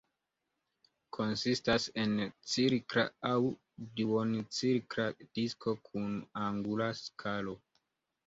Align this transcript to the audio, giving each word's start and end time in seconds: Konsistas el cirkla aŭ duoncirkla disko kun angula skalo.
Konsistas 1.17 1.83
el 2.03 2.13
cirkla 2.53 3.03
aŭ 3.33 3.37
duoncirkla 3.99 5.05
disko 5.41 5.77
kun 5.91 6.19
angula 6.47 6.91
skalo. 7.05 7.57